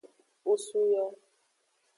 [0.41, 1.05] Nusu yo.